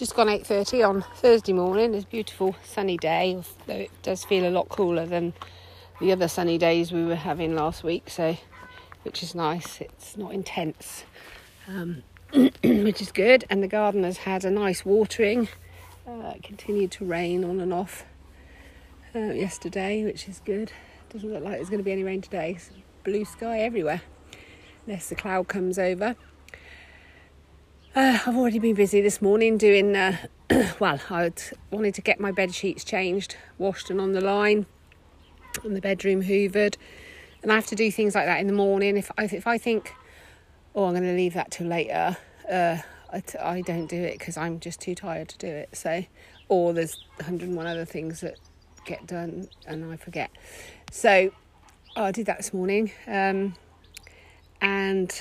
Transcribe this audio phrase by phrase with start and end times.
[0.00, 1.92] just gone 8.30 on Thursday morning.
[1.92, 5.34] It's a beautiful sunny day, though it does feel a lot cooler than
[6.00, 8.34] the other sunny days we were having last week, so
[9.02, 9.78] which is nice.
[9.78, 11.04] It's not intense,
[11.68, 13.44] um, which is good.
[13.50, 15.48] And the garden has had a nice watering.
[16.08, 18.06] Uh, it continued to rain on and off
[19.14, 20.72] uh, yesterday, which is good.
[21.10, 22.54] Doesn't look like there's going to be any rain today.
[22.56, 22.70] It's
[23.04, 24.00] blue sky everywhere,
[24.86, 26.16] unless the cloud comes over.
[27.92, 30.16] Uh, I've already been busy this morning doing, uh,
[30.78, 31.32] well, I
[31.72, 34.66] wanted to get my bed sheets changed, washed and on the line,
[35.64, 36.76] and the bedroom hoovered.
[37.42, 38.96] And I have to do things like that in the morning.
[38.96, 39.92] If I, if I think,
[40.76, 42.16] oh, I'm going to leave that till later,
[42.48, 42.76] uh,
[43.12, 45.70] I, t- I don't do it because I'm just too tired to do it.
[45.76, 46.04] So,
[46.48, 48.36] or there's 101 other things that
[48.84, 50.30] get done and I forget.
[50.92, 51.32] So,
[51.96, 52.92] I did that this morning.
[53.08, 53.56] Um,
[54.60, 55.12] and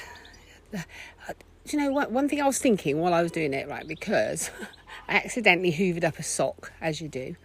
[1.69, 2.11] do you know what?
[2.11, 4.49] One thing I was thinking while I was doing it, right, because
[5.07, 7.35] I accidentally hoovered up a sock, as you do.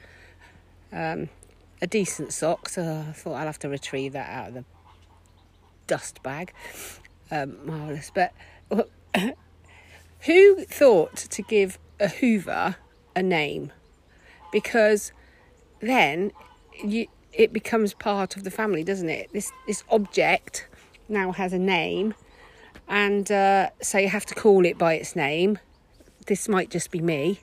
[0.91, 1.29] Um,
[1.83, 4.65] a decent sock, so I thought I'll have to retrieve that out of the
[5.87, 6.55] dust bag.
[7.31, 8.11] Um, marvellous.
[8.15, 8.33] But
[10.21, 12.77] who thought to give a hoover
[13.15, 13.73] a name?
[14.51, 15.13] Because
[15.81, 16.33] then
[16.83, 19.31] you, it becomes part of the family, doesn't it?
[19.35, 20.67] This this object
[21.11, 22.15] now has a name
[22.89, 25.59] and uh, so you have to call it by its name.
[26.27, 27.41] This might just be me.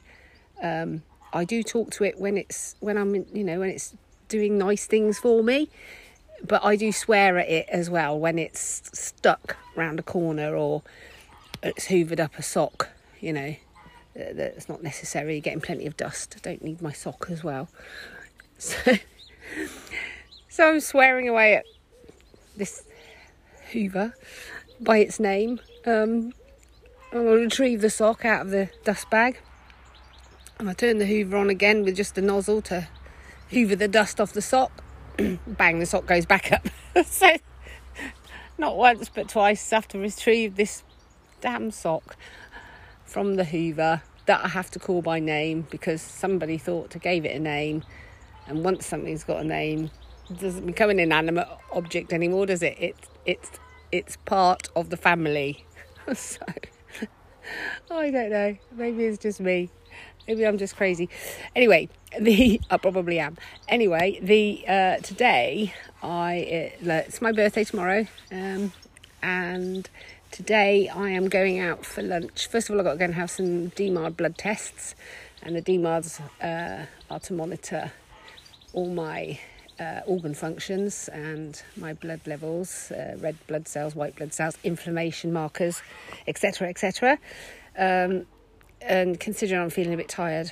[0.61, 1.03] Um,
[1.33, 3.95] I do talk to it when it's when I'm you know when it's
[4.27, 5.69] doing nice things for me,
[6.45, 10.83] but I do swear at it as well when it's stuck round a corner or
[11.63, 12.89] it's hoovered up a sock.
[13.19, 13.55] You know,
[14.15, 15.39] that's not necessary.
[15.39, 16.35] Getting plenty of dust.
[16.37, 17.69] I don't need my sock as well.
[18.61, 18.77] So,
[20.49, 21.65] so I'm swearing away at
[22.55, 22.83] this
[23.71, 24.13] Hoover
[24.81, 25.59] by its name.
[25.85, 26.33] Um,
[27.11, 29.39] I'm going to retrieve the sock out of the dust bag.
[30.59, 32.87] And I turn the hoover on again with just the nozzle to
[33.49, 34.83] hoover the dust off the sock.
[35.47, 36.67] Bang, the sock goes back up.
[37.05, 37.29] so,
[38.57, 40.83] not once but twice I have to retrieve this
[41.41, 42.15] damn sock
[43.05, 47.25] from the hoover that I have to call by name because somebody thought to gave
[47.25, 47.83] it a name.
[48.47, 49.91] And once something's got a name,
[50.29, 52.77] it doesn't become an inanimate object anymore, does it?
[52.79, 53.49] It it's
[53.91, 55.65] it's part of the family.
[56.13, 56.39] so
[57.89, 58.57] I don't know.
[58.75, 59.69] Maybe it's just me.
[60.27, 61.09] Maybe I'm just crazy.
[61.55, 63.37] Anyway, the I probably am.
[63.67, 68.71] Anyway, the uh, today I it, it's my birthday tomorrow, um,
[69.21, 69.89] and
[70.31, 72.47] today I am going out for lunch.
[72.47, 74.95] First of all, I've got to go and have some DMARD blood tests,
[75.41, 77.91] and the DMARDs uh, are to monitor
[78.73, 79.39] all my
[79.81, 85.33] uh, organ functions and my blood levels, uh, red blood cells, white blood cells, inflammation
[85.33, 85.81] markers,
[86.27, 87.17] etc., etc.
[87.77, 88.27] Um,
[88.81, 90.51] and considering I'm feeling a bit tired,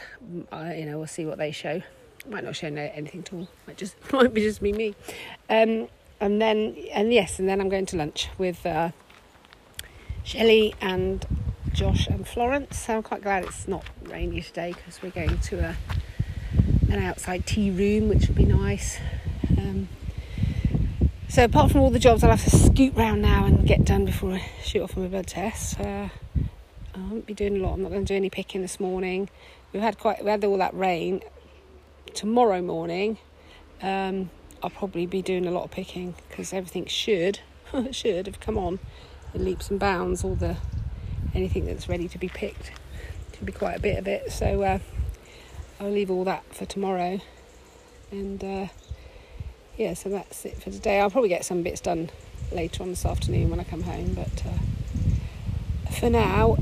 [0.52, 1.82] I, you know, we'll see what they show.
[2.28, 3.48] Might not show anything at all.
[3.68, 4.96] Might just might be just me me.
[5.50, 5.88] Um,
[6.20, 8.92] and then and yes, and then I'm going to lunch with uh,
[10.24, 11.26] Shelley and
[11.72, 12.80] Josh and Florence.
[12.80, 15.78] So I'm quite glad it's not rainy today because we're going to a
[16.92, 18.98] an outside tea room, which would be nice.
[19.58, 19.88] Um,
[21.28, 24.06] so apart from all the jobs I'll have to scoot round now and get done
[24.06, 26.10] before I shoot off on my blood test, uh,
[26.96, 27.74] I won't be doing a lot.
[27.74, 29.30] I'm not going to do any picking this morning.
[29.72, 31.22] We've had quite we had all that rain.
[32.14, 33.20] Tomorrow morning,
[33.82, 34.32] um,
[34.64, 37.40] I'll probably be doing a lot of picking because everything should
[37.92, 38.80] should have come on
[39.34, 40.24] in leaps and bounds.
[40.24, 40.58] All the
[41.36, 42.72] anything that's ready to be picked
[43.36, 44.32] should be quite a bit of it.
[44.32, 44.80] So uh,
[45.80, 47.20] I'll leave all that for tomorrow
[48.12, 48.44] and.
[48.44, 48.68] Uh,
[49.80, 51.00] yeah, so that's it for today.
[51.00, 52.10] I'll probably get some bits done
[52.52, 56.58] later on this afternoon when I come home, but uh, for now,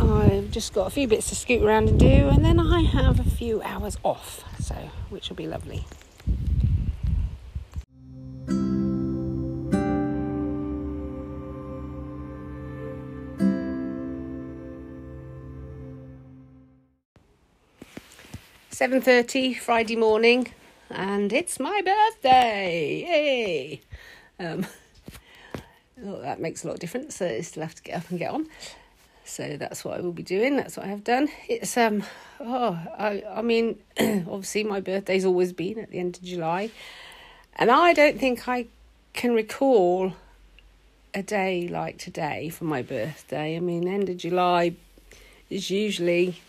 [0.00, 3.18] I've just got a few bits to scoot around and do, and then I have
[3.18, 4.76] a few hours off, so
[5.10, 5.84] which will be lovely.
[18.84, 20.48] Seven thirty Friday morning
[20.90, 23.00] and it's my birthday.
[23.08, 23.80] Yay!
[24.38, 24.66] Um,
[26.04, 27.16] oh, that makes a lot of difference.
[27.16, 28.46] So I still have to get up and get on.
[29.24, 30.58] So that's what I will be doing.
[30.58, 31.30] That's what I have done.
[31.48, 32.02] It's um
[32.38, 36.70] oh I I mean obviously my birthday's always been at the end of July,
[37.56, 38.66] and I don't think I
[39.14, 40.12] can recall
[41.14, 43.56] a day like today for my birthday.
[43.56, 44.74] I mean end of July
[45.48, 46.42] is usually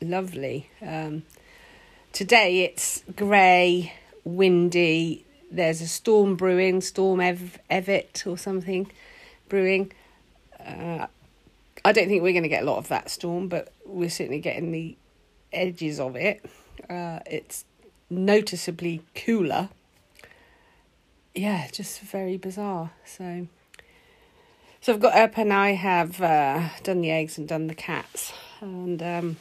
[0.00, 0.70] lovely.
[0.80, 1.22] Um,
[2.12, 3.92] Today it's grey,
[4.24, 5.24] windy.
[5.50, 8.90] There's a storm brewing, Storm Ev- Evert or something
[9.48, 9.92] brewing.
[10.58, 11.06] Uh,
[11.84, 14.40] I don't think we're going to get a lot of that storm, but we're certainly
[14.40, 14.96] getting the
[15.52, 16.44] edges of it.
[16.88, 17.64] Uh, it's
[18.10, 19.68] noticeably cooler.
[21.34, 22.90] Yeah, just very bizarre.
[23.04, 23.46] So,
[24.80, 28.32] so I've got up and I have uh, done the eggs and done the cats
[28.60, 29.36] and um,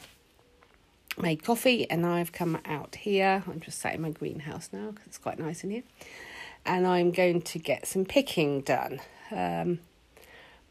[1.21, 1.89] made coffee.
[1.89, 3.44] And I've come out here.
[3.48, 5.83] I'm just sat in my greenhouse now because it's quite nice in here.
[6.66, 9.00] And I'm going to get some picking done.
[9.31, 9.80] Um,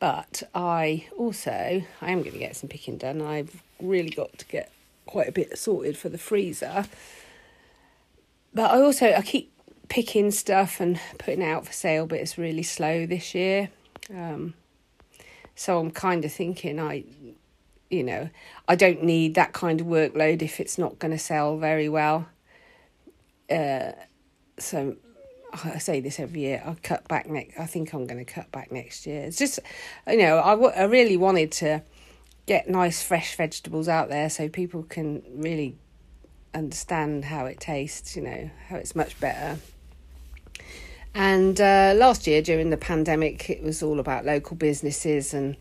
[0.00, 3.20] but I also I am going to get some picking done.
[3.20, 4.70] I've really got to get
[5.06, 6.86] quite a bit sorted for the freezer.
[8.54, 9.52] But I also I keep
[9.88, 13.70] picking stuff and putting out for sale, but it's really slow this year.
[14.14, 14.54] Um,
[15.54, 17.04] so I'm kind of thinking I,
[17.90, 18.28] you know,
[18.66, 22.28] I don't need that kind of workload if it's not going to sell very well.
[23.50, 23.92] Uh,
[24.58, 24.96] so
[25.52, 26.62] I say this every year.
[26.64, 27.58] I'll cut back next.
[27.58, 29.22] I think I'm going to cut back next year.
[29.22, 29.58] It's just,
[30.06, 31.82] you know, I, w- I really wanted to
[32.46, 35.76] get nice fresh vegetables out there so people can really
[36.54, 38.16] understand how it tastes.
[38.16, 39.58] You know, how it's much better.
[41.14, 45.56] And uh, last year during the pandemic, it was all about local businesses and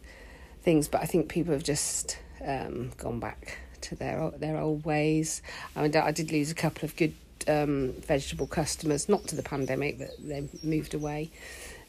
[0.68, 0.90] things.
[0.90, 5.42] But I think people have just um, gone back to their their old ways.
[5.78, 7.16] I mean, I did lose a couple of good
[7.48, 11.32] um, vegetable customers, not to the pandemic, but they moved away.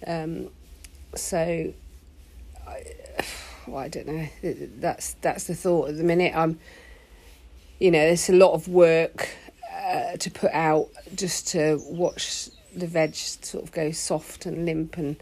[0.06, 0.50] Um,
[1.16, 1.74] so,
[2.68, 2.84] I,
[3.66, 4.28] well, I don't know.
[4.78, 6.32] That's that's the thought at the minute.
[6.36, 6.60] I'm,
[7.80, 9.28] you know, there's a lot of work
[9.74, 10.86] uh, to put out
[11.16, 15.16] just to watch the veg sort of go soft and limp and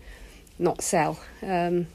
[0.58, 1.18] not sell.
[1.42, 1.86] Um,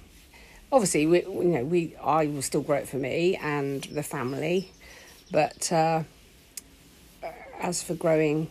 [0.72, 4.72] obviously, we you know we I will still grow it for me and the family,
[5.32, 5.72] but.
[5.72, 6.04] Uh,
[7.62, 8.50] as for growing,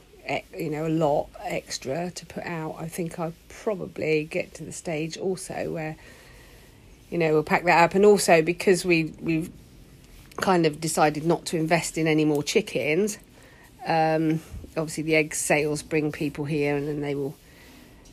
[0.56, 4.72] you know, a lot extra to put out, I think I'll probably get to the
[4.72, 5.96] stage also where,
[7.10, 7.94] you know, we'll pack that up.
[7.94, 9.50] And also because we we've
[10.36, 13.18] kind of decided not to invest in any more chickens.
[13.86, 14.40] Um,
[14.76, 17.34] obviously, the egg sales bring people here, and then they will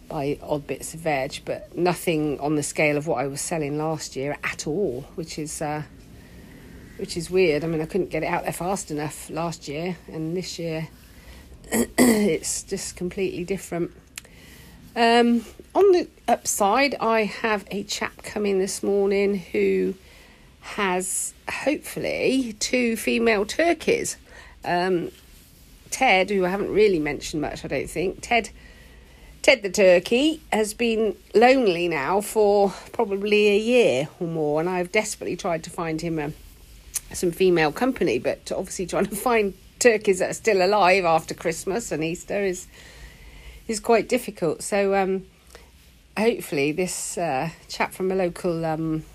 [0.07, 3.77] buy odd bits of veg, but nothing on the scale of what I was selling
[3.77, 5.61] last year at all, which is.
[5.61, 5.83] Uh,
[6.97, 7.63] which is weird.
[7.63, 10.89] I mean, I couldn't get it out there fast enough last year, and this year
[11.71, 13.91] it's just completely different.
[14.95, 15.45] Um,
[15.75, 19.93] on the upside, I have a chap coming this morning who
[20.61, 24.17] has hopefully two female turkeys.
[24.65, 25.11] Um,
[25.91, 28.19] Ted, who I haven't really mentioned much, I don't think.
[28.21, 28.49] Ted,
[29.47, 34.91] Ted the turkey has been lonely now for probably a year or more, and I've
[34.91, 36.33] desperately tried to find him a
[37.15, 41.93] some female company, but obviously trying to find turkeys that are still alive after Christmas
[41.93, 42.67] and Easter is
[43.69, 44.63] is quite difficult.
[44.63, 45.25] So um,
[46.17, 49.05] hopefully this uh, chap from a local um,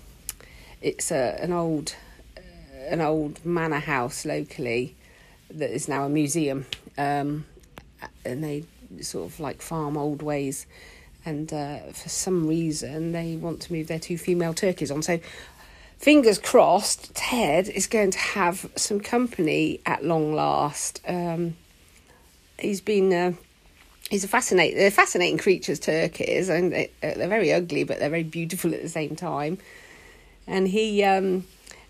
[0.81, 1.95] it's a, an old
[2.35, 2.41] uh,
[2.89, 4.95] an old manor house locally
[5.51, 6.65] that is now a museum
[6.97, 7.45] um,
[8.25, 8.63] and they
[9.01, 10.65] sort of like farm old ways
[11.25, 15.19] and uh, for some reason they want to move their two female turkeys on so
[16.03, 21.01] fingers crossed, Ted is going to have some company at long last.
[21.07, 21.55] Um,
[22.59, 23.13] he's been.
[23.13, 23.33] Uh,
[24.09, 24.77] he's a fascinating.
[24.77, 28.81] They're fascinating creatures, turkeys, and they, are uh, very ugly, but they're very beautiful at
[28.81, 29.59] the same time.
[30.45, 31.45] And he, um,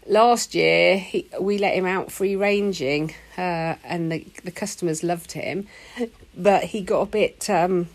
[0.07, 5.31] last year, he, we let him out free ranging, uh, and the the customers loved
[5.31, 5.67] him,
[6.36, 7.88] but he got a bit, um,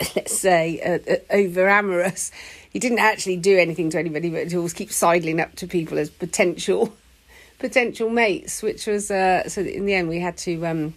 [0.16, 2.30] let's say, uh, uh over amorous
[2.76, 5.96] he didn't actually do anything to anybody, but he always keep sidling up to people
[5.96, 6.94] as potential
[7.58, 10.92] potential mates, which was uh, so in the end we had to um,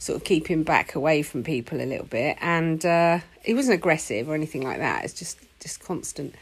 [0.00, 3.76] sort of keep him back away from people a little bit, and uh, he wasn't
[3.76, 5.04] aggressive or anything like that.
[5.04, 6.34] It's just just constant,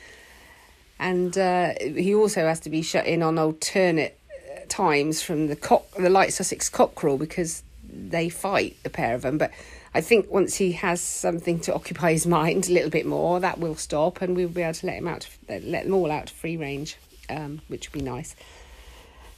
[0.99, 4.19] and uh, he also has to be shut in on alternate
[4.69, 9.39] times from the cock the light Sussex cockerel because they fight the pair of them,
[9.39, 9.51] but
[9.95, 13.59] I think once he has something to occupy his mind a little bit more, that
[13.59, 16.57] will stop, and we'll be able to let him out, let them all out free
[16.57, 16.97] range,
[17.29, 18.37] um, which would be nice.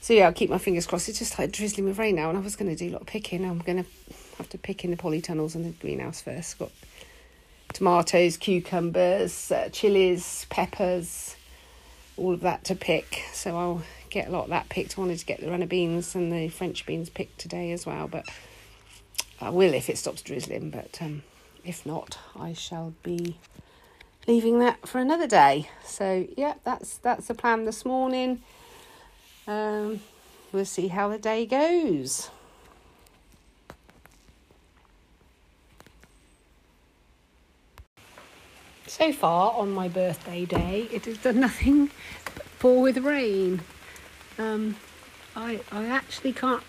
[0.00, 1.08] So yeah, I'll keep my fingers crossed.
[1.08, 3.02] It's just like drizzling with rain now, and I was going to do a lot
[3.02, 3.44] of picking.
[3.44, 3.90] I'm going to
[4.38, 6.58] have to pick in the polytunnels and the greenhouse first.
[6.58, 6.72] Got
[7.72, 11.36] tomatoes, cucumbers, uh, chilies, peppers,
[12.16, 13.22] all of that to pick.
[13.32, 14.98] So I'll get a lot of that picked.
[14.98, 18.08] I wanted to get the runner beans and the French beans picked today as well,
[18.08, 18.26] but
[19.40, 21.22] I will if it stops drizzling, but um,
[21.64, 23.38] if not, I shall be
[24.26, 25.68] leaving that for another day.
[25.84, 28.42] So yeah, that's that's the plan this morning.
[29.46, 30.00] Um,
[30.52, 32.30] we'll see how the day goes.
[38.90, 41.90] So far on my birthday day, it has done nothing
[42.34, 43.60] but pour with rain.
[44.36, 44.74] Um,
[45.36, 46.64] I I actually can't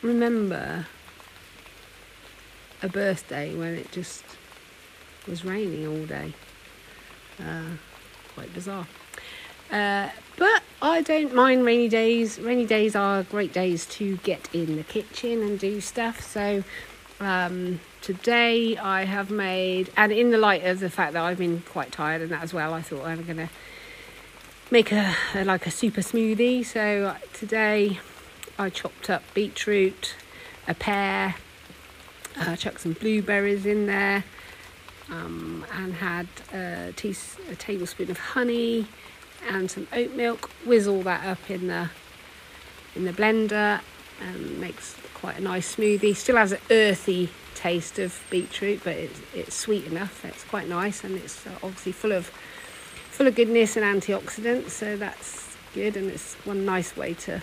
[0.00, 0.86] remember
[2.82, 4.24] a birthday when it just
[5.28, 6.32] was raining all day.
[7.38, 7.76] Uh,
[8.32, 8.86] quite bizarre.
[9.70, 10.08] Uh,
[10.38, 12.38] but I don't mind rainy days.
[12.38, 16.22] Rainy days are great days to get in the kitchen and do stuff.
[16.22, 16.64] So
[17.20, 21.62] um, today I have made, and in the light of the fact that I've been
[21.62, 23.48] quite tired and that as well, I thought I'm to
[24.70, 26.64] make a, a, like a super smoothie.
[26.64, 28.00] So today
[28.58, 30.14] I chopped up beetroot,
[30.66, 31.36] a pear,
[32.36, 34.24] uh, chucked some blueberries in there,
[35.10, 37.14] um, and had a, tea,
[37.50, 38.86] a tablespoon of honey
[39.48, 40.50] and some oat milk.
[40.66, 41.90] Whiz all that up in the
[42.96, 43.80] in the blender
[44.20, 46.16] and makes quite a nice smoothie.
[46.16, 50.24] Still has an earthy taste of beetroot, but it's it's sweet enough.
[50.24, 52.26] It's quite nice and it's obviously full of
[53.10, 55.96] full of goodness and antioxidants, so that's good.
[55.96, 57.42] And it's one nice way to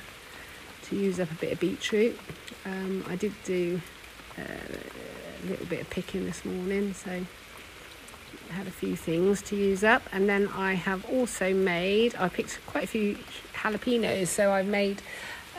[0.83, 2.17] to use up a bit of beetroot.
[2.65, 3.81] Um, I did do
[4.37, 7.25] uh, a little bit of picking this morning, so
[8.49, 12.59] had a few things to use up and then I have also made I picked
[12.67, 13.17] quite a few
[13.55, 15.01] jalapenos so I've made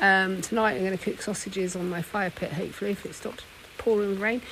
[0.01, 3.43] um, tonight I'm going to cook sausages on my fire pit hopefully if it stopped
[3.87, 4.43] pouring rain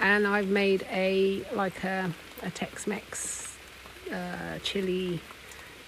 [0.00, 3.56] and I've made a like a, a Tex-Mex
[4.12, 5.20] uh, chili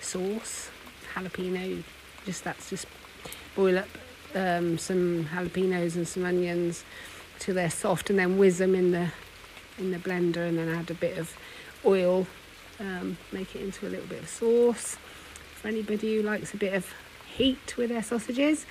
[0.01, 0.71] sauce
[1.13, 1.83] jalapeno
[2.25, 2.87] just that's just
[3.57, 3.89] boil up
[4.37, 6.85] um, some jalapenos and some onions
[7.41, 9.11] till they're soft and then whiz them in the
[9.79, 11.37] in the blender and then add a bit of
[11.85, 12.29] oil,
[12.79, 14.97] um, make it into a little bit of sauce
[15.55, 16.87] for anybody who likes a bit of
[17.27, 18.65] heat with their sausages.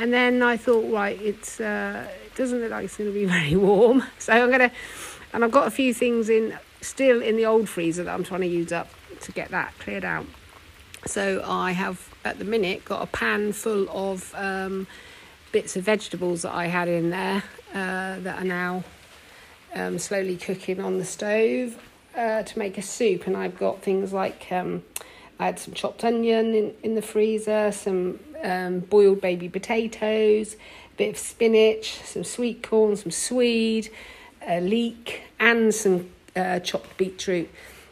[0.00, 3.24] And then I thought, right, it's uh, it doesn't look like it's going to be
[3.38, 4.72] very warm, so I'm gonna,
[5.34, 8.40] and I've got a few things in still in the old freezer that I'm trying
[8.40, 8.88] to use up
[9.20, 10.24] to get that cleared out.
[11.04, 14.86] So I have at the minute got a pan full of um,
[15.52, 17.42] bits of vegetables that I had in there
[17.74, 18.84] uh, that are now
[19.74, 21.78] um, slowly cooking on the stove
[22.16, 24.82] uh, to make a soup, and I've got things like um,
[25.38, 30.96] I had some chopped onion in, in the freezer, some um, boiled baby potatoes, a
[30.96, 33.90] bit of spinach, some sweet corn, some swede,
[34.46, 37.50] a leek, and some uh, chopped beetroot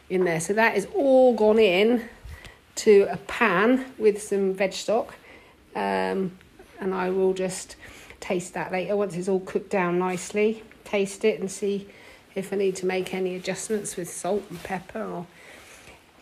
[0.09, 0.39] in there.
[0.39, 2.07] So that is all gone in
[2.75, 5.15] to a pan with some veg stock,
[5.75, 6.37] um,
[6.79, 7.75] and I will just
[8.19, 10.63] taste that later once it's all cooked down nicely.
[10.83, 11.87] Taste it and see
[12.35, 15.27] if I need to make any adjustments with salt and pepper or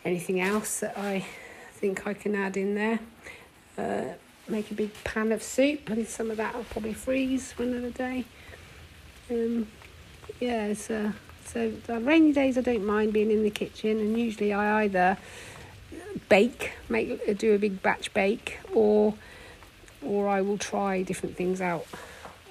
[0.04, 1.26] anything else that I
[1.74, 3.00] think I can add in there.
[3.78, 4.06] Uh,
[4.50, 7.90] make a big pan of soup and some of that will probably freeze for another
[7.90, 8.24] day.
[9.30, 9.68] Um,
[10.40, 11.12] yeah, so,
[11.46, 15.18] so rainy days I don't mind being in the kitchen and usually I either
[16.30, 19.14] bake, make do a big batch bake or
[20.06, 21.86] or I will try different things out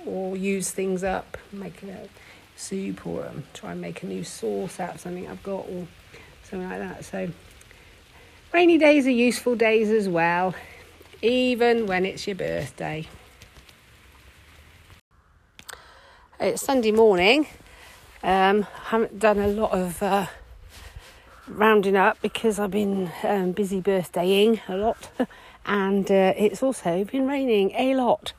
[0.05, 2.09] or use things up, make a
[2.57, 5.87] soup or um, try and make a new sauce out of something I've got or
[6.43, 7.05] something like that.
[7.05, 7.31] So
[8.53, 10.55] rainy days are useful days as well,
[11.23, 13.07] even when it's your birthday.
[16.39, 17.47] It's Sunday morning.
[18.23, 20.27] Um, haven't done a lot of uh,
[21.49, 25.11] rounding up because I've been um, busy birthdaying a lot,
[25.67, 28.33] and uh, it's also been raining a lot.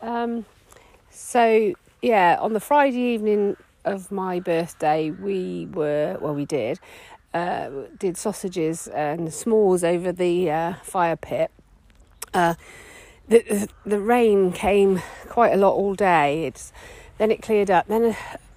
[0.00, 0.46] Um,
[1.10, 6.80] so yeah, on the Friday evening of my birthday, we were, well, we did,
[7.32, 11.50] uh, did sausages and s'mores over the uh, fire pit.
[12.34, 12.54] Uh,
[13.28, 16.44] the, the rain came quite a lot all day.
[16.44, 16.72] It's
[17.18, 17.86] then it cleared up.
[17.88, 18.14] Then uh,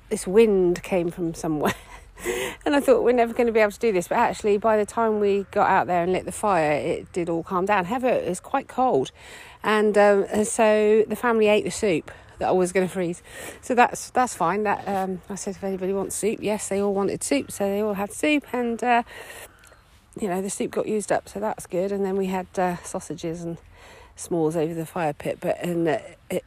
[0.09, 1.73] this wind came from somewhere,
[2.65, 4.07] and I thought we're never going to be able to do this.
[4.07, 7.29] But actually, by the time we got out there and lit the fire, it did
[7.29, 7.85] all calm down.
[7.85, 9.11] However, it was quite cold,
[9.63, 13.21] and um, so the family ate the soup that I was going to freeze.
[13.61, 14.63] So that's that's fine.
[14.63, 17.81] That um, I said if anybody wants soup, yes, they all wanted soup, so they
[17.81, 19.03] all had soup, and uh,
[20.19, 21.91] you know the soup got used up, so that's good.
[21.91, 23.57] And then we had uh, sausages and
[24.15, 25.99] s'mores over the fire pit, but and uh,
[26.29, 26.45] it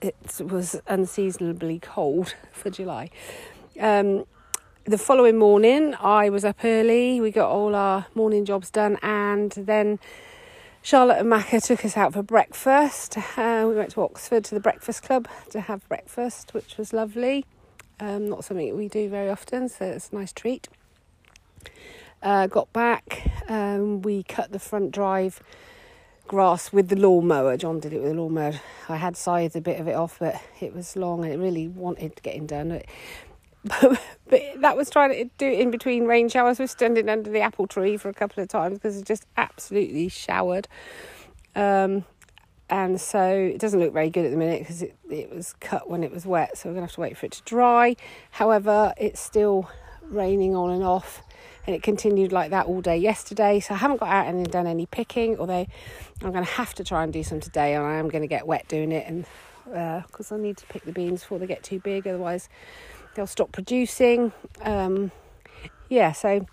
[0.00, 3.10] it was unseasonably cold for July.
[3.78, 4.24] Um,
[4.84, 7.20] the following morning, I was up early.
[7.20, 9.98] We got all our morning jobs done, and then
[10.80, 13.18] Charlotte and Macca took us out for breakfast.
[13.36, 17.44] Uh, we went to Oxford to the Breakfast Club to have breakfast, which was lovely.
[18.00, 20.68] Um, not something we do very often, so it's a nice treat.
[22.22, 25.40] Uh, got back, um, we cut the front drive
[26.26, 27.56] grass with the lawnmower.
[27.56, 28.60] John did it with the lawnmower.
[28.88, 31.68] I had scythed a bit of it off, but it was long and it really
[31.68, 32.72] wanted getting done.
[32.72, 32.88] It,
[33.64, 36.58] but, but that was trying to do it in between rain showers.
[36.58, 40.08] We're standing under the apple tree for a couple of times because it just absolutely
[40.08, 40.68] showered.
[41.54, 42.04] Um,
[42.70, 45.88] and so it doesn't look very good at the minute because it, it was cut
[45.88, 47.96] when it was wet, so we're gonna have to wait for it to dry.
[48.32, 49.70] However, it's still
[50.02, 51.22] raining on and off,
[51.68, 53.60] and it continued like that all day yesterday.
[53.60, 55.66] So I haven't got out and done any picking, although
[56.22, 58.66] I'm gonna have to try and do some today, and I am gonna get wet
[58.68, 59.26] doing it, and
[59.66, 62.48] because uh, I need to pick the beans before they get too big, otherwise
[63.14, 64.32] they'll stop producing.
[64.62, 65.12] Um,
[65.90, 66.46] yeah, so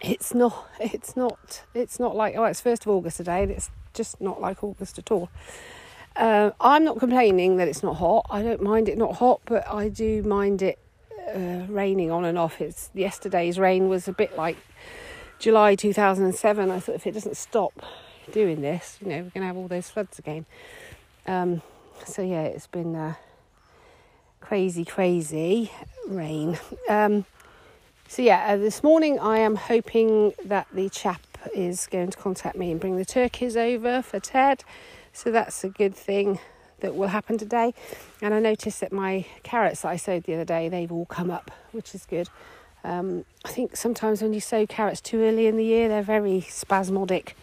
[0.00, 3.70] it's not it's not it's not like oh it's first of August today and it's
[3.92, 5.28] just not like August at all.
[6.16, 8.24] Uh, I'm not complaining that it's not hot.
[8.30, 10.78] I don't mind it not hot, but I do mind it
[11.34, 12.60] uh, raining on and off.
[12.60, 14.56] It's yesterday's rain was a bit like
[15.38, 16.70] July 2007.
[16.70, 17.72] I thought if it doesn't stop
[18.32, 20.46] doing this, you know, we're going to have all those floods again.
[21.26, 21.62] Um,
[22.04, 23.14] so yeah, it's been uh,
[24.40, 25.70] crazy, crazy
[26.06, 26.58] rain.
[26.88, 27.24] Um,
[28.08, 31.20] so yeah, uh, this morning I am hoping that the chap
[31.54, 34.64] is going to contact me and bring the turkeys over for Ted.
[35.12, 36.38] So that's a good thing
[36.80, 37.74] that will happen today.
[38.22, 41.30] And I noticed that my carrots that I sowed the other day, they've all come
[41.30, 42.28] up, which is good.
[42.84, 46.40] Um, I think sometimes when you sow carrots too early in the year, they're very
[46.42, 47.36] spasmodic.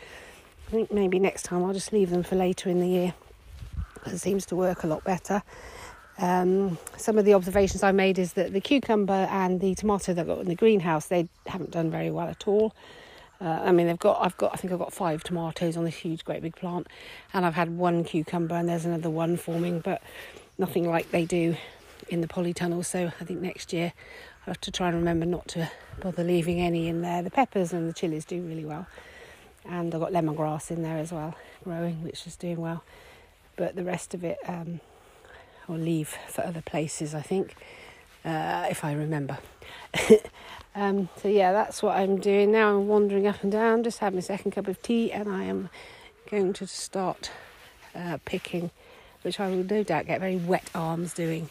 [0.68, 3.14] I think maybe next time I'll just leave them for later in the year.
[4.06, 5.44] It seems to work a lot better.
[6.18, 10.26] Um, some of the observations I made is that the cucumber and the tomato that
[10.26, 12.74] got in the greenhouse they haven't done very well at all.
[13.42, 15.96] Uh, I mean, they've got I've got I think I've got five tomatoes on this
[15.96, 16.88] huge, great big plant,
[17.34, 20.02] and I've had one cucumber and there's another one forming, but
[20.58, 21.56] nothing like they do
[22.08, 22.86] in the polytunnel.
[22.86, 23.92] So I think next year
[24.42, 27.22] I'll have to try and remember not to bother leaving any in there.
[27.22, 28.88] The peppers and the chilies do really well,
[29.66, 32.84] and I've got lemongrass in there as well, growing, which is doing well.
[33.58, 34.80] But the rest of it, um,
[35.68, 37.14] I'll leave for other places.
[37.14, 37.56] I think,
[38.24, 39.40] uh, if I remember.
[40.76, 42.76] Um, so yeah, that's what I'm doing now.
[42.76, 45.70] I'm wandering up and down, just having a second cup of tea, and I am
[46.30, 47.32] going to start
[47.96, 48.72] uh, picking,
[49.22, 51.50] which I will no doubt get very wet arms doing.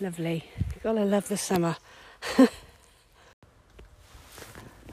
[0.00, 0.44] Lovely.
[0.84, 1.76] Gotta love the summer.
[2.38, 2.46] uh,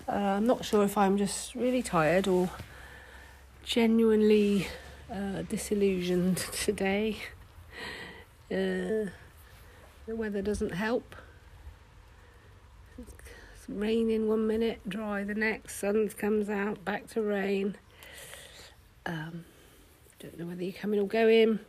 [0.07, 2.49] I'm not sure if I'm just really tired or
[3.63, 4.67] genuinely
[5.11, 7.17] uh, disillusioned today.
[8.49, 9.13] Uh,
[10.07, 11.15] the weather doesn't help
[13.67, 17.75] rain in one minute, dry the next, sun comes out, back to rain.
[19.05, 19.45] Um,
[20.19, 21.59] don't know whether you're coming or going.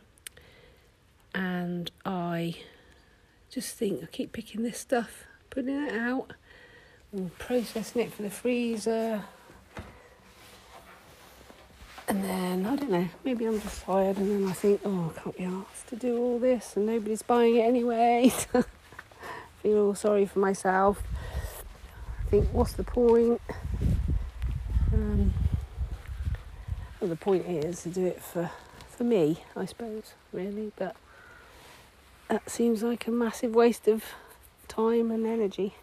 [1.33, 2.55] And I
[3.49, 6.31] just think I keep picking this stuff, putting it out,
[7.11, 9.23] and processing it for the freezer.
[12.07, 15.19] And then, I don't know, maybe I'm just tired, and then I think, oh, I
[15.19, 18.31] can't be asked to do all this, and nobody's buying it anyway.
[19.63, 21.01] Feel all sorry for myself
[22.29, 23.41] think, what's the point?
[24.93, 25.33] Um,
[26.99, 28.51] well, the point is to do it for,
[28.89, 30.95] for me, I suppose, really, but
[32.29, 34.03] that seems like a massive waste of
[34.67, 35.75] time and energy.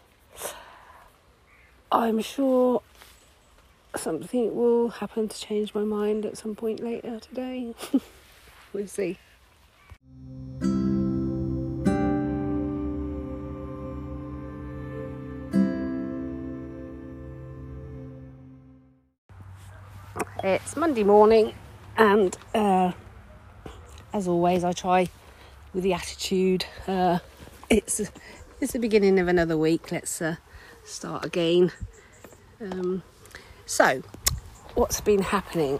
[1.91, 2.81] I'm sure
[3.95, 7.75] something will happen to change my mind at some point later today.
[8.73, 9.17] we'll see.
[20.45, 21.53] It's Monday morning,
[21.95, 22.91] and uh,
[24.11, 25.07] as always, I try
[25.73, 26.65] with the attitude.
[26.85, 27.19] Uh,
[27.69, 28.01] it's
[28.59, 29.89] it's the beginning of another week.
[29.89, 30.35] Let's uh,
[30.83, 31.71] start again.
[32.59, 33.03] Um,
[33.65, 34.03] so,
[34.75, 35.79] what's been happening?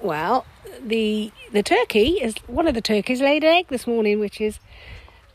[0.00, 0.46] Well,
[0.84, 4.58] the the turkey is one of the turkeys laid an egg this morning, which is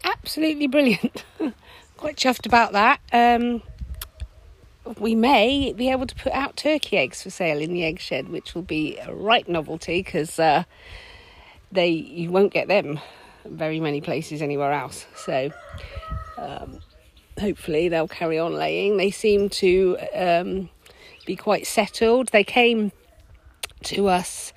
[0.04, 1.24] absolutely brilliant.
[1.96, 3.00] Quite chuffed about that.
[3.14, 3.62] Um,
[5.00, 8.30] we may be able to put out turkey eggs for sale in the egg shed,
[8.30, 10.64] which will be a right novelty because uh,
[11.72, 13.00] they you won't get them
[13.46, 15.06] very many places anywhere else.
[15.16, 15.52] So
[16.38, 16.80] um,
[17.40, 18.98] hopefully they'll carry on laying.
[18.98, 20.70] They seem to um,
[21.26, 22.30] be quite settled.
[22.30, 22.92] They came
[23.84, 24.54] to us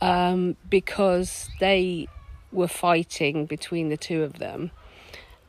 [0.00, 2.08] um, because they
[2.52, 4.70] were fighting between the two of them,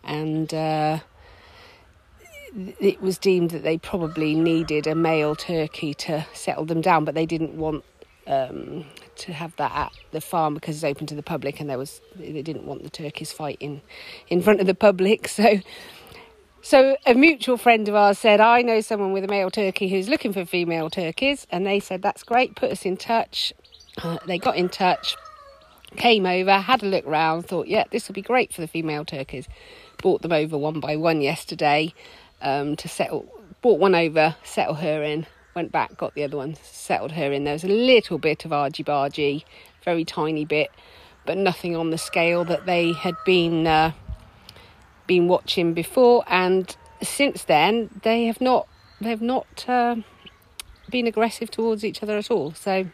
[0.03, 0.53] and.
[0.53, 0.99] Uh,
[2.55, 7.15] it was deemed that they probably needed a male turkey to settle them down, but
[7.15, 7.83] they didn't want
[8.27, 8.85] um,
[9.17, 12.01] to have that at the farm because it's open to the public, and there was
[12.15, 13.81] they didn't want the turkeys fighting
[14.29, 15.29] in front of the public.
[15.37, 15.59] So,
[16.61, 20.09] so a mutual friend of ours said, "I know someone with a male turkey who's
[20.09, 22.55] looking for female turkeys," and they said, "That's great.
[22.55, 23.53] Put us in touch."
[24.01, 25.15] Uh, they got in touch,
[25.97, 29.05] came over, had a look round, thought, "Yeah, this will be great for the female
[29.05, 29.47] turkeys."
[30.01, 31.93] Bought them over one by one yesterday
[32.41, 33.27] um, to settle.
[33.61, 35.25] bought one over, settle her in.
[35.55, 37.45] Went back, got the other one, settled her in.
[37.45, 39.45] There was a little bit of argy bargy,
[39.83, 40.69] very tiny bit,
[41.25, 43.93] but nothing on the scale that they had been uh,
[45.07, 46.25] been watching before.
[46.27, 48.67] And since then, they have not
[48.99, 49.95] they have not uh,
[50.89, 52.53] been aggressive towards each other at all.
[52.53, 52.87] So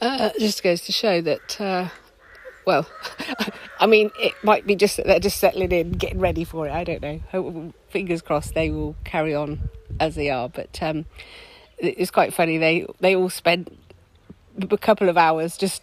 [0.00, 1.58] uh, just goes to show that.
[2.64, 2.86] Well,
[3.80, 6.72] I mean, it might be just that they're just settling in, getting ready for it.
[6.72, 7.72] I don't know.
[7.90, 10.48] Fingers crossed they will carry on as they are.
[10.48, 11.06] But um,
[11.78, 12.58] it's quite funny.
[12.58, 13.76] They they all spent
[14.60, 15.82] a couple of hours just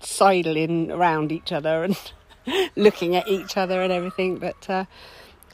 [0.00, 1.98] sidling around each other and
[2.76, 4.38] looking at each other and everything.
[4.38, 4.84] But uh,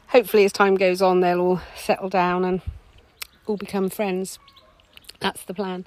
[0.07, 2.61] hopefully, as time goes on, they'll all settle down and
[3.45, 4.39] all become friends.
[5.19, 5.85] That's the plan.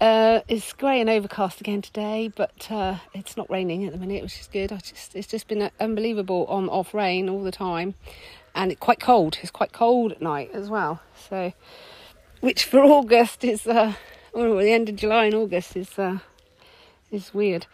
[0.00, 4.22] Uh, it's grey and overcast again today, but uh, it's not raining at the minute,
[4.22, 4.72] which is good.
[4.72, 7.94] I just it's just been unbelievable on off rain all the time,
[8.54, 9.36] and it's quite cold.
[9.42, 11.02] It's quite cold at night as well.
[11.28, 11.52] So,
[12.40, 13.92] which for August is uh,
[14.32, 16.20] well, the end of July and August is uh,
[17.10, 17.66] is weird.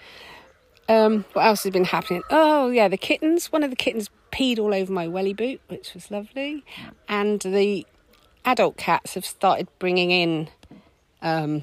[0.88, 2.24] Um, what else has been happening?
[2.30, 3.52] Oh yeah, the kittens.
[3.52, 6.64] One of the kittens peed all over my welly boot, which was lovely,
[7.08, 7.86] and the
[8.44, 10.48] adult cats have started bringing in
[11.22, 11.62] um,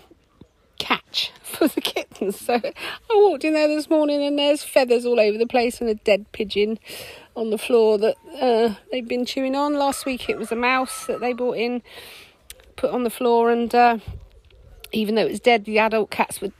[1.44, 2.40] for the kittens.
[2.40, 5.90] So I walked in there this morning, and there's feathers all over the place and
[5.90, 6.80] a dead pigeon
[7.36, 9.74] on the floor that uh, they've been chewing on.
[9.74, 11.82] Last week it was a mouse that they brought in,
[12.76, 13.98] put on the floor, and uh,
[14.92, 16.52] even though it was dead, the adult cats were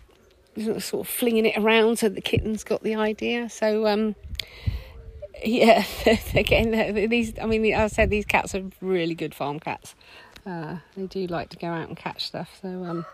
[0.80, 3.50] sort of flinging it around so the kittens got the idea.
[3.50, 4.16] So, um,
[5.44, 5.84] yeah,
[6.36, 9.96] again, these, I mean, as I said, these cats are really good farm cats.
[10.46, 12.60] Uh, they do like to go out and catch stuff.
[12.62, 13.06] So, um,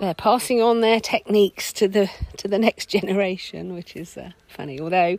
[0.00, 4.80] they're passing on their techniques to the to the next generation, which is uh, funny.
[4.80, 5.18] Although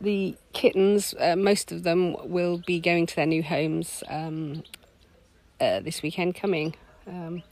[0.00, 4.62] the kittens, uh, most of them will be going to their new homes um,
[5.60, 6.74] uh, this weekend coming.
[7.06, 7.42] Um,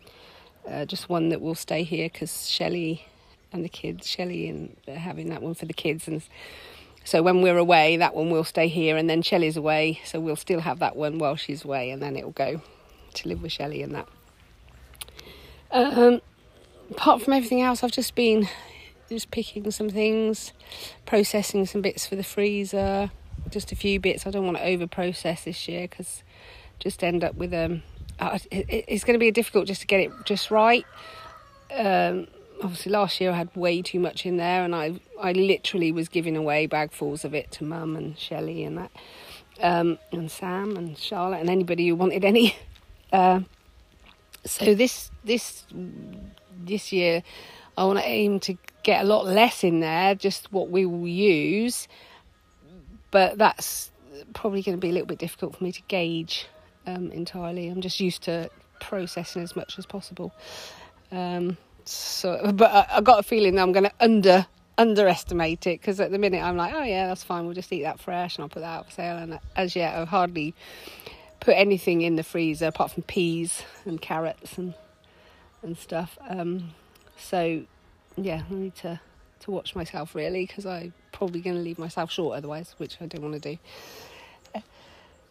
[0.69, 3.07] uh, just one that will stay here because Shelley
[3.53, 6.23] and the kids, Shelley and they're having that one for the kids, and
[7.03, 10.37] so when we're away, that one will stay here, and then Shelley's away, so we'll
[10.37, 12.63] still have that one while she's away, and then it'll go
[13.15, 14.09] to live with Shelley and that.
[15.73, 16.21] Um,
[16.91, 18.49] apart from everything else, I've just been
[19.09, 20.53] just picking some things,
[21.07, 23.11] processing some bits for the freezer,
[23.51, 24.27] just a few bits.
[24.27, 26.23] I don't want to over process this year because
[26.79, 27.83] just end up with um,
[28.51, 30.87] it's going to be difficult just to get it just right.
[31.75, 32.27] Um,
[32.63, 36.09] obviously, last year I had way too much in there, and I I literally was
[36.09, 38.91] giving away bagfuls of it to Mum and Shelley and that,
[39.61, 42.57] um, and Sam and Charlotte and anybody who wanted any.
[43.13, 43.41] Uh,
[44.47, 45.65] so this this
[46.67, 47.23] this year,
[47.77, 51.09] I want to aim to get a lot less in there, just what we will
[51.09, 51.89] use.
[53.11, 53.91] But that's
[54.35, 56.47] probably going to be a little bit difficult for me to gauge
[56.87, 57.69] um, entirely.
[57.69, 60.33] I'm just used to processing as much as possible.
[61.11, 64.47] Um, so, but I, I got a feeling that I'm going to under
[64.79, 67.45] underestimate it because at the minute I'm like, oh yeah, that's fine.
[67.45, 69.19] We'll just eat that fresh, and I'll put that out for sale.
[69.19, 70.55] And as yet, I've hardly
[71.41, 74.75] put anything in the freezer apart from peas and carrots and
[75.63, 76.19] and stuff.
[76.29, 76.71] Um,
[77.17, 77.63] so
[78.17, 79.01] yeah, I need to
[79.41, 83.07] to watch myself really because I'm probably going to leave myself short otherwise, which I
[83.07, 84.63] don't want to do.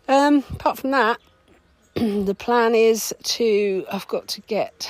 [0.08, 1.20] Um, apart from that,
[1.94, 4.90] the plan is to I've got to get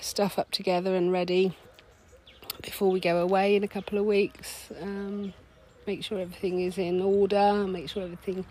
[0.00, 1.56] stuff up together and ready
[2.62, 4.68] before we go away in a couple of weeks.
[4.80, 5.32] Um,
[5.86, 7.66] make sure everything is in order.
[7.66, 8.44] Make sure everything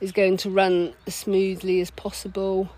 [0.00, 2.70] is going to run as smoothly as possible.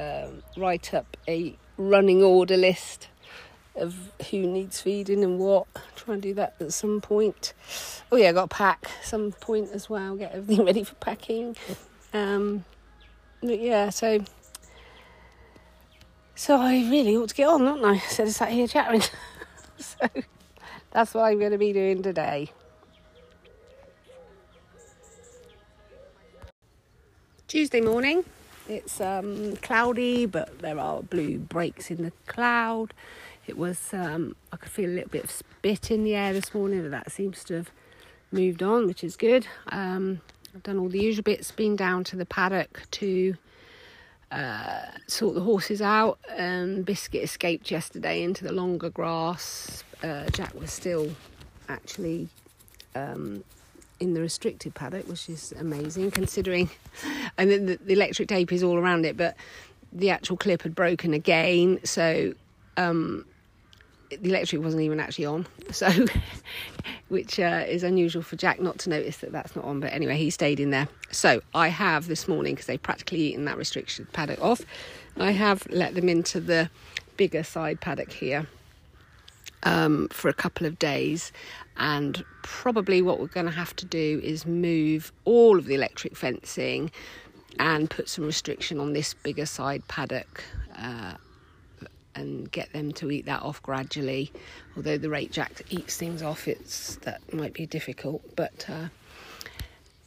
[0.00, 3.08] Um, write up a running order list
[3.74, 5.66] of who needs feeding and what.
[5.96, 7.54] Try and do that at some point.
[8.12, 10.16] Oh yeah, I got to pack some point as well.
[10.16, 11.56] Get everything ready for packing.
[12.12, 12.64] Um,
[13.42, 14.22] yeah, so
[16.34, 17.94] so I really ought to get on, don't I?
[17.94, 19.02] Instead of sat here chatting.
[19.78, 20.08] so
[20.90, 22.50] that's what I'm going to be doing today.
[27.46, 28.24] Tuesday morning.
[28.70, 32.94] It's um, cloudy, but there are blue breaks in the cloud.
[33.48, 36.54] It was um, I could feel a little bit of spit in the air this
[36.54, 37.72] morning, but that seems to have
[38.30, 39.48] moved on, which is good.
[39.72, 40.20] Um,
[40.54, 43.34] I've done all the usual bits, been down to the paddock to
[44.30, 46.20] uh, sort the horses out.
[46.38, 49.82] Um, Biscuit escaped yesterday into the longer grass.
[50.00, 51.10] Uh, Jack was still
[51.68, 52.28] actually
[52.94, 53.42] um,
[54.00, 56.70] in the restricted paddock, which is amazing considering.
[57.38, 59.36] And then the, electric tape is all around it, but
[59.92, 61.80] the actual clip had broken again.
[61.84, 62.32] So
[62.76, 63.26] um,
[64.08, 65.88] the electric wasn't even actually on, so
[67.08, 69.80] which uh, is unusual for Jack not to notice that that's not on.
[69.80, 70.88] But anyway, he stayed in there.
[71.10, 74.62] So I have this morning because they've practically eaten that restricted paddock off.
[75.18, 76.70] I have let them into the
[77.16, 78.46] bigger side paddock here
[79.62, 81.32] um, for a couple of days.
[81.80, 86.14] And probably what we're going to have to do is move all of the electric
[86.14, 86.90] fencing
[87.58, 90.44] and put some restriction on this bigger side paddock
[90.76, 91.14] uh,
[92.14, 94.30] and get them to eat that off gradually.
[94.76, 98.22] Although the rate Jack eats things off, it's that might be difficult.
[98.36, 98.88] But uh,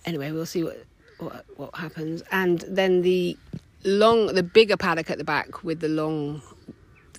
[0.06, 0.86] anyway, we'll see what,
[1.18, 2.22] what what happens.
[2.32, 3.36] And then the
[3.84, 6.44] long, the bigger paddock at the back with the long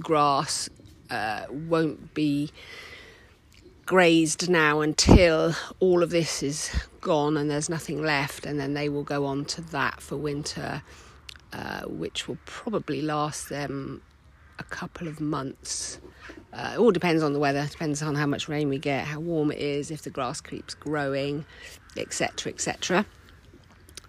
[0.01, 0.69] grass
[1.11, 2.53] uh, won't be
[3.87, 6.71] grazed now until all of this is
[7.01, 10.83] gone and there's nothing left, and then they will go on to that for winter,
[11.53, 14.03] uh, which will probably last them
[14.59, 16.01] a couple of months.
[16.53, 19.21] Uh, it all depends on the weather, depends on how much rain we get, how
[19.21, 21.45] warm it is, if the grass keeps growing,
[21.97, 22.53] etc.
[22.53, 23.05] etc.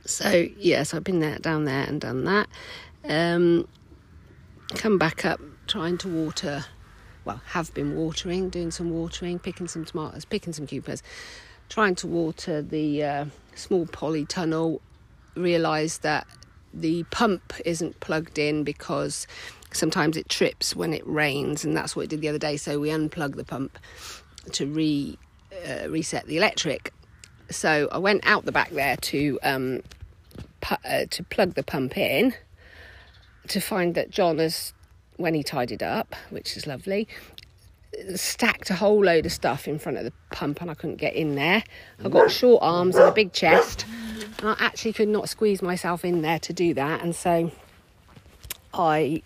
[0.06, 2.48] So, yes, yeah, so I've been there, down there and done that.
[3.04, 3.68] Um,
[4.76, 6.66] come back up, trying to water
[7.26, 11.04] well, have been watering, doing some watering, picking some tomatoes, picking some cucumbers,
[11.70, 14.80] trying to water the uh, small polytunnel.
[15.36, 16.26] Realised that
[16.74, 19.28] the pump isn't plugged in because
[19.74, 22.56] sometimes it trips when it rains, and that's what it did the other day.
[22.56, 23.78] So we unplugged the pump
[24.54, 25.18] to re
[25.68, 26.94] uh, reset the electric.
[27.50, 29.82] So I went out the back there to um,
[30.62, 32.34] pu- uh, to plug the pump in
[33.48, 34.74] to find that John has
[35.18, 37.08] when he tidied up, which is lovely,
[38.16, 41.14] stacked a whole load of stuff in front of the pump and I couldn't get
[41.14, 41.64] in there.
[42.04, 43.86] I've got short arms and a big chest,
[44.40, 47.02] and I actually could not squeeze myself in there to do that.
[47.02, 47.52] And so
[48.74, 49.22] I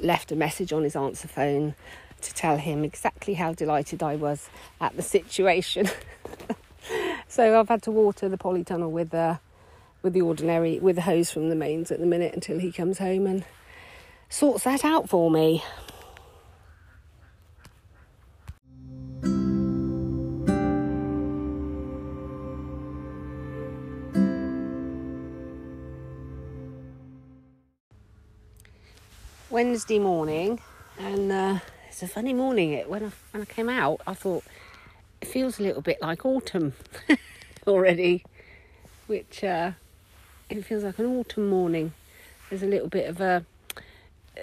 [0.00, 1.74] left a message on his answer phone
[2.22, 4.48] to tell him exactly how delighted I was
[4.80, 5.88] at the situation.
[7.28, 9.38] so I've had to water the polytunnel with the
[10.02, 12.98] with the ordinary with the hose from the mains at the minute until he comes
[12.98, 13.44] home and
[14.34, 15.62] sorts that out for me.
[29.50, 30.58] Wednesday morning,
[30.98, 32.72] and uh, it's a funny morning.
[32.72, 34.42] It when I when I came out, I thought
[35.20, 36.72] it feels a little bit like autumn
[37.68, 38.24] already,
[39.06, 39.70] which uh,
[40.50, 41.92] it feels like an autumn morning.
[42.50, 43.46] There's a little bit of a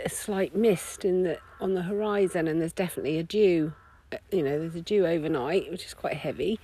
[0.05, 3.73] a slight mist in the on the horizon, and there's definitely a dew.
[4.11, 6.59] Uh, you know, there's a dew overnight, which is quite heavy,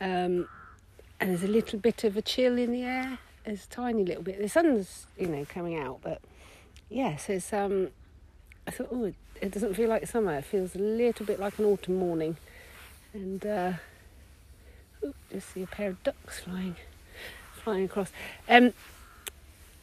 [0.00, 0.48] um,
[1.20, 3.18] and there's a little bit of a chill in the air.
[3.44, 4.40] There's a tiny little bit.
[4.40, 6.20] The sun's you know coming out, but
[6.88, 7.52] yes, it's.
[7.52, 7.88] Um,
[8.66, 10.34] I thought, oh, it doesn't feel like summer.
[10.38, 12.36] It feels a little bit like an autumn morning,
[13.12, 13.72] and uh,
[15.30, 16.76] just see a pair of ducks flying,
[17.62, 18.10] flying across.
[18.48, 18.72] Um,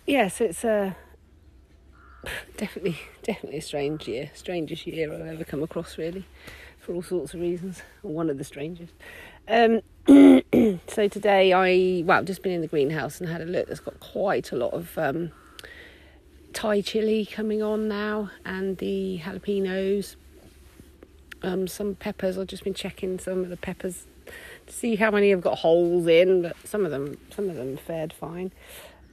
[0.06, 0.70] yes, it's a.
[0.70, 0.94] Uh,
[2.58, 6.26] definitely, definitely a strange year, strangest year I've ever come across, really,
[6.80, 7.82] for all sorts of reasons.
[8.02, 8.94] One of the strangest.
[9.48, 9.82] Um,
[10.88, 13.68] so today I, well, I've just been in the greenhouse and had a look.
[13.68, 15.32] There's got quite a lot of um,
[16.54, 20.16] Thai chili coming on now, and the jalapenos.
[21.42, 22.38] Um, some peppers.
[22.38, 24.06] I've just been checking some of the peppers
[24.74, 28.12] see how many have got holes in, but some of them, some of them fared
[28.12, 28.52] fine.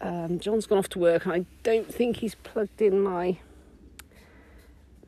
[0.00, 3.38] Um, John's gone off to work, and I don't think he's plugged in my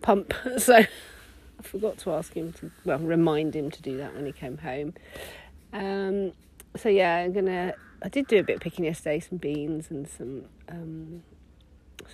[0.02, 4.26] pump, so I forgot to ask him to, well, remind him to do that when
[4.26, 4.94] he came home.
[5.72, 6.32] Um,
[6.76, 7.74] so yeah, I'm gonna.
[8.02, 11.22] I did do a bit of picking yesterday, some beans and some um,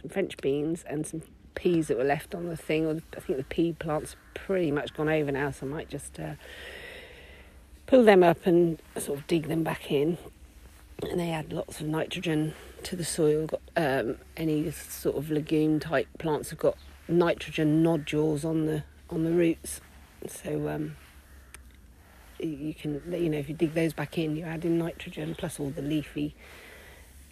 [0.01, 1.23] some French beans and some
[1.55, 3.03] peas that were left on the thing.
[3.17, 6.35] I think the pea plant's pretty much gone over now, so I might just uh,
[7.89, 10.19] pull them up and sort of dig them back in.
[11.03, 13.47] And they add lots of nitrogen to the soil.
[13.47, 16.77] Got um, any sort of legume type plants have got
[17.09, 19.81] nitrogen nodules on the on the roots,
[20.27, 20.97] so um,
[22.39, 25.59] you can you know if you dig those back in, you add in nitrogen plus
[25.59, 26.35] all the leafy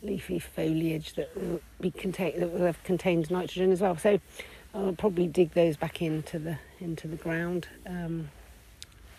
[0.03, 3.97] leafy foliage that will be contain that will have contained nitrogen as well.
[3.97, 4.21] So
[4.75, 7.69] I'll probably dig those back into the into the ground.
[7.87, 8.31] Um,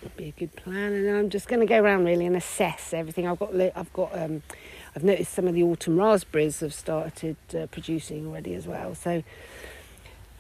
[0.08, 2.94] would be a good plan, and I'm just going to go around really and assess
[2.94, 3.28] everything.
[3.28, 4.42] I've got I've got um,
[4.96, 8.96] I've noticed some of the autumn raspberries have started uh, producing already as well.
[8.96, 9.24] So,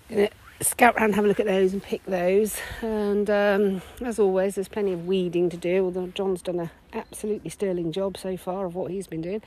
[0.10, 2.58] going to scout around, have a look at those, and pick those.
[2.82, 5.86] And um, as always, there's plenty of weeding to do.
[5.86, 9.41] Although John's done an absolutely sterling job so far of what he's been doing.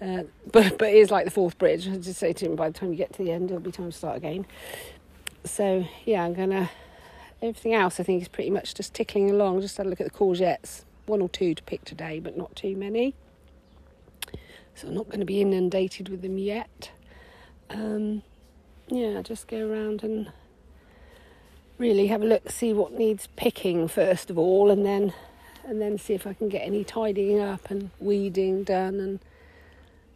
[0.00, 1.88] Uh, but but it is like the Forth Bridge.
[1.88, 3.70] I just say to him, by the time you get to the end, it'll be
[3.70, 4.44] time to start again.
[5.44, 6.68] So yeah, I'm gonna
[7.42, 9.60] everything else I think is pretty much just tickling along.
[9.60, 12.54] Just had a look at the courgettes, one or two to pick today, but not
[12.56, 13.14] too many.
[14.74, 16.90] So I'm not going to be inundated with them yet.
[17.70, 18.22] Um,
[18.88, 20.30] yeah, just go around and
[21.78, 25.12] really have a look, see what needs picking first of all, and then
[25.64, 29.18] and then see if I can get any tidying up and weeding done and,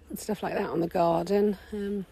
[0.09, 1.59] and stuff like that on the garden.
[1.72, 2.06] Um,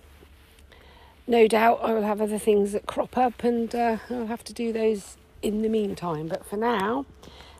[1.28, 4.54] no doubt I will have other things that crop up and uh, I'll have to
[4.54, 6.26] do those in the meantime.
[6.26, 7.04] But for now,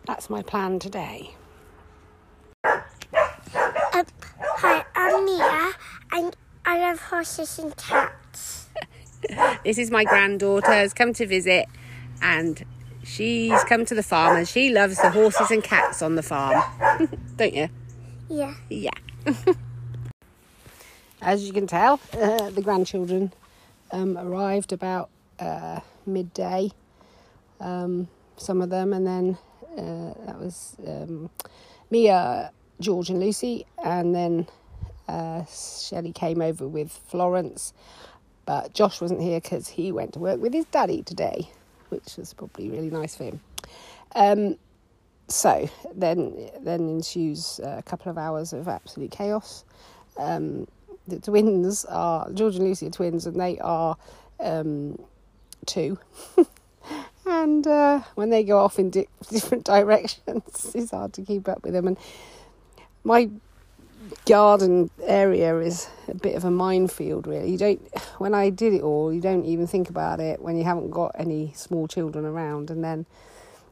[0.07, 1.35] that's my plan today.
[2.64, 4.07] Um,
[4.40, 5.72] hi, I'm Mia,
[6.12, 8.68] and I love horses and cats.
[9.64, 11.66] this is my granddaughter has come to visit
[12.22, 12.64] and
[13.04, 16.62] she's come to the farm and she loves the horses and cats on the farm.
[17.37, 17.68] Don't you?
[18.31, 18.54] Yeah.
[18.70, 18.90] Yeah.
[21.20, 23.33] As you can tell, uh, the grandchildren
[23.90, 26.70] um, arrived about uh, midday,
[27.61, 29.38] um, some of them, and then
[29.77, 31.31] uh, that was um,
[31.90, 34.46] Mia, George, and Lucy, and then
[35.09, 37.72] uh, Shelley came over with Florence,
[38.46, 41.48] but Josh wasn't here because he went to work with his daddy today,
[41.88, 43.40] which was probably really nice for him.
[44.14, 44.57] Um,
[45.29, 49.64] so then, then ensues a couple of hours of absolute chaos.
[50.16, 50.66] Um,
[51.09, 53.97] the twins are George and Lucy are twins, and they are
[54.40, 55.01] um,
[55.66, 55.99] two.
[57.27, 61.62] and uh, when they go off in di- different directions, it's hard to keep up
[61.64, 61.88] with them.
[61.88, 61.99] And
[63.05, 63.31] my
[64.27, 67.51] garden area is a bit of a minefield, really.
[67.51, 70.64] You don't, when I did it all, you don't even think about it when you
[70.64, 73.07] haven't got any small children around, and then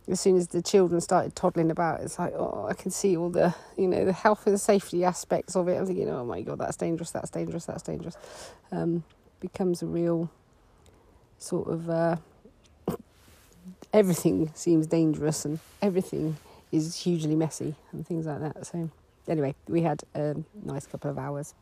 [0.09, 3.29] as soon as the children started toddling about, it's like, oh, I can see all
[3.29, 5.77] the, you know, the health and safety aspects of it.
[5.77, 8.17] I'm thinking, oh my God, that's dangerous, that's dangerous, that's dangerous.
[8.71, 9.03] Um,
[9.41, 10.31] becomes a real
[11.39, 12.17] sort of, uh,
[13.93, 16.37] everything seems dangerous and everything
[16.71, 18.67] is hugely messy and things like that.
[18.67, 18.89] So,
[19.27, 21.55] anyway, we had a nice couple of hours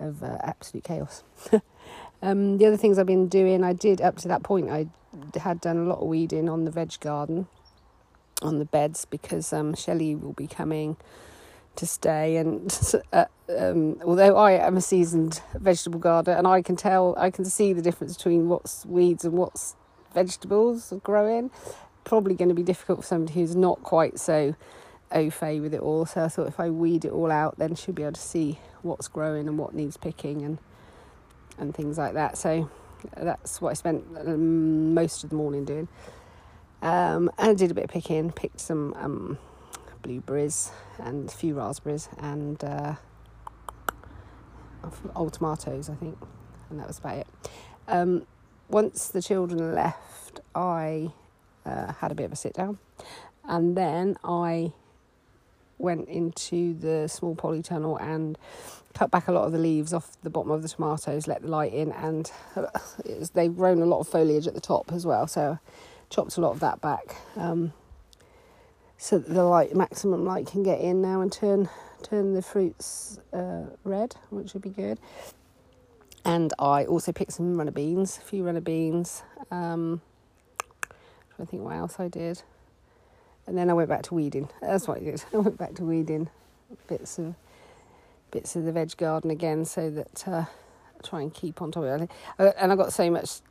[0.00, 1.22] of uh, absolute chaos.
[2.22, 4.86] um, the other things I've been doing, I did up to that point, I
[5.38, 7.48] had done a lot of weeding on the veg garden,
[8.40, 10.96] on the beds, because um, Shelley will be coming
[11.76, 12.36] to stay.
[12.36, 12.72] And
[13.12, 13.24] uh,
[13.56, 17.72] um, although I am a seasoned vegetable gardener, and I can tell, I can see
[17.72, 19.74] the difference between what's weeds and what's
[20.14, 21.50] vegetables growing,
[22.04, 24.54] probably going to be difficult for somebody who's not quite so
[25.10, 26.06] au fait with it all.
[26.06, 28.58] So I thought if I weed it all out, then she'll be able to see
[28.82, 30.58] what's growing and what needs picking and
[31.58, 32.36] and things like that.
[32.36, 32.70] So
[33.16, 35.88] that's what I spent um, most of the morning doing.
[36.82, 39.38] Um, and I did a bit of picking, picked some um,
[40.02, 42.94] blueberries and a few raspberries and uh,
[45.14, 46.18] old tomatoes, I think,
[46.70, 47.26] and that was about it.
[47.88, 48.26] Um,
[48.68, 51.12] once the children left, I
[51.64, 52.78] uh, had a bit of a sit down,
[53.44, 54.72] and then I
[55.82, 58.38] went into the small polytunnel and
[58.94, 61.48] cut back a lot of the leaves off the bottom of the tomatoes, let the
[61.48, 62.30] light in, and
[63.34, 65.26] they've grown a lot of foliage at the top as well.
[65.26, 65.58] So
[66.10, 67.72] chopped a lot of that back, um,
[68.96, 71.68] so that the light maximum light can get in now and turn
[72.02, 74.98] turn the fruits uh, red, which would be good.
[76.24, 79.22] And I also picked some runner beans, a few runner beans.
[79.50, 80.00] Um,
[81.40, 82.42] I think what else I did.
[83.52, 84.48] And then I went back to weeding.
[84.62, 85.22] That's what I did.
[85.34, 86.30] I went back to weeding
[86.88, 87.34] bits of
[88.30, 91.84] bits of the veg garden again, so that uh, I try and keep on top
[91.84, 92.10] of it.
[92.38, 93.42] Uh, and I got so much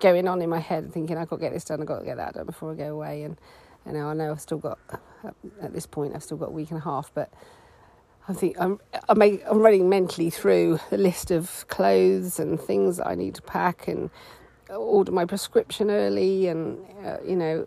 [0.00, 2.04] going on in my head, thinking I've got to get this done, I've got to
[2.04, 3.22] get that done before I go away.
[3.22, 3.38] And
[3.86, 4.78] you know, I know I've still got
[5.62, 7.32] at this point I've still got a week and a half, but
[8.28, 9.18] I think I'm I'm,
[9.50, 14.10] running mentally through the list of clothes and things I need to pack and
[14.68, 17.66] order my prescription early, and uh, you know,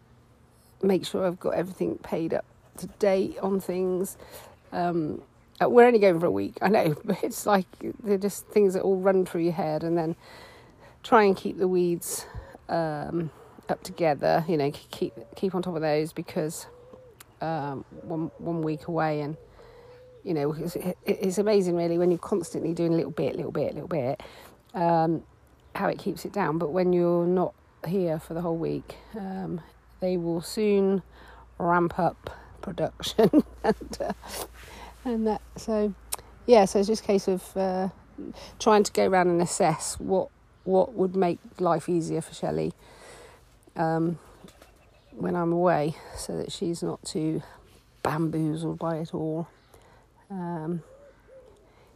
[0.84, 2.46] make sure I've got everything paid up
[2.78, 4.17] to date on things.
[4.72, 5.22] Um,
[5.62, 7.67] uh, we're only going for a week, I know, but it's like
[8.04, 10.15] they're just things that all run through your head, and then
[11.04, 12.26] try and keep the weeds
[12.70, 13.30] um,
[13.70, 14.44] up together.
[14.48, 16.67] You know, keep keep on top of those because
[17.41, 19.38] um, one one week away, and
[20.24, 23.74] you know, it's, it's, amazing really when you're constantly doing a little bit, little bit,
[23.74, 24.22] little bit,
[24.74, 25.24] um,
[25.74, 26.58] how it keeps it down.
[26.58, 27.53] But when you're not
[27.88, 29.62] here for the whole week, um,
[30.02, 31.04] they will soon
[31.58, 32.30] ramp up
[32.62, 33.43] production.
[33.64, 33.97] And.
[33.99, 34.14] Uh,
[35.06, 35.93] and that so
[36.45, 37.89] yeah so it's just a case of uh,
[38.60, 40.30] trying to go around and assess what
[40.64, 42.74] what would make life easier for Shelley
[43.76, 44.20] um,
[45.12, 47.41] when I'm away so that she's not too
[48.04, 49.47] bamboozled by it all.
[50.30, 50.84] Um,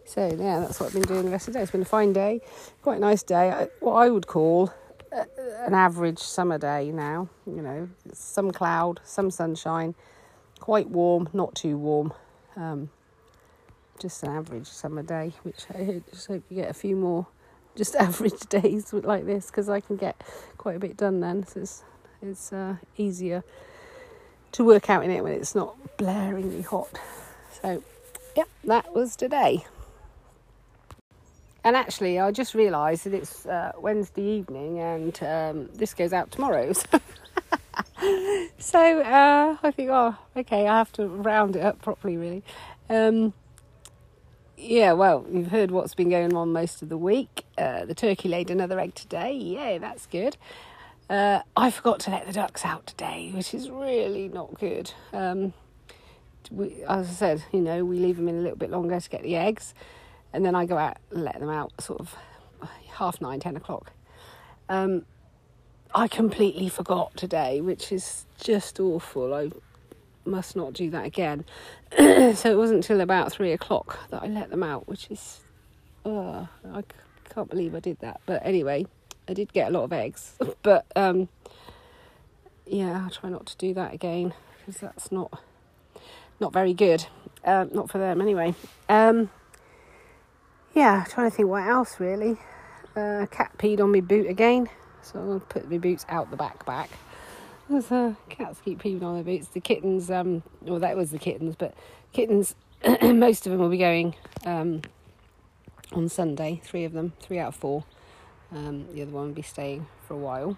[0.06, 1.64] so yeah that's what I've been doing the rest of the day.
[1.64, 2.42] It's been a fine day
[2.82, 3.52] quite a nice day.
[3.52, 4.74] I, what I would call
[5.66, 7.30] an average summer day now.
[7.46, 9.96] You know, some cloud, some sunshine,
[10.60, 12.14] quite warm, not too warm.
[12.56, 12.90] Um,
[14.00, 17.28] just an average summer day, which I just hope you get a few more
[17.76, 20.22] just average days like this because I can get
[20.58, 21.46] quite a bit done then.
[21.46, 21.84] So it's,
[22.22, 23.44] it's uh, easier
[24.54, 27.00] to work out in it when it's not blaringly hot.
[27.62, 27.84] So,
[28.36, 29.66] yeah, that was today.
[31.66, 36.30] And actually, I just realised that it's uh, Wednesday evening and um, this goes out
[36.30, 36.74] tomorrow.
[38.60, 42.44] so uh, I think, oh, okay, I have to round it up properly, really.
[42.88, 43.34] Um,
[44.56, 47.46] yeah, well, you've heard what's been going on most of the week.
[47.58, 49.34] Uh, the turkey laid another egg today.
[49.34, 50.38] Yeah, that's good.
[51.10, 54.92] Uh, I forgot to let the ducks out today, which is really not good.
[55.12, 55.54] Um,
[56.52, 59.10] we, as I said, you know, we leave them in a little bit longer to
[59.10, 59.74] get the eggs,
[60.36, 62.16] and then I go out and let them out sort of
[62.92, 63.92] half nine, ten o'clock.
[64.70, 65.06] Um,
[65.94, 69.34] I completely forgot today, which is just awful.
[69.34, 69.52] I
[70.26, 71.46] must not do that again.
[71.98, 75.40] so it wasn't till about three o'clock that I let them out, which is,
[76.06, 76.48] I
[77.30, 78.20] can't believe I did that.
[78.26, 78.88] But anyway,
[79.28, 80.34] I did get a lot of eggs.
[80.64, 81.30] but um,
[82.66, 85.42] yeah, I'll try not to do that again because that's not
[86.40, 87.06] not very good.
[87.46, 88.56] Um, not for them anyway.
[88.90, 89.30] Um,
[90.76, 92.38] yeah, trying to think what else really.
[92.96, 94.70] Uh, cat peed on my boot again,
[95.02, 96.90] so I'm gonna put my boots out the back back.
[97.74, 99.48] Uh, cats keep peeing on their boots.
[99.48, 101.74] The kittens, um, well, that was the kittens, but
[102.14, 102.56] kittens,
[103.02, 104.16] most of them will be going
[104.46, 104.82] um,
[105.92, 106.62] on Sunday.
[106.64, 107.84] Three of them, three out of four.
[108.52, 110.58] Um, the other one will be staying for a while.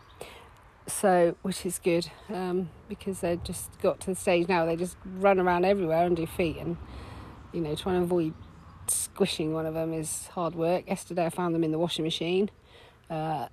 [0.87, 4.95] So, which is good um, because they've just got to the stage now they just
[5.05, 6.75] run around everywhere and do feet, and
[7.53, 8.33] you know, trying to avoid
[8.91, 10.87] squishing one of them is hard work.
[10.87, 12.49] Yesterday, I found them in the washing machine.
[13.09, 13.47] Uh,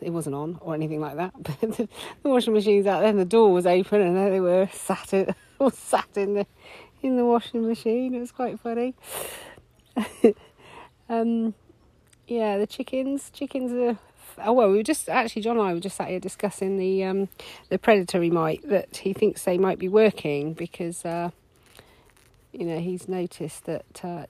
[0.00, 1.32] it wasn't on or anything like that.
[1.42, 1.88] But the,
[2.22, 5.12] the washing machine's out there, and the door was open, and there they were sat
[5.12, 6.46] it, all sat in the
[7.02, 8.14] in the washing machine.
[8.14, 8.94] It was quite funny.
[11.08, 11.54] um,
[12.26, 13.30] yeah, the chickens.
[13.30, 13.98] Chickens are.
[14.38, 17.04] Oh well, we were just actually John and I were just sat here discussing the
[17.04, 17.28] um,
[17.68, 21.30] the predatory mite that he thinks they might be working because uh,
[22.52, 24.24] you know he's noticed that uh,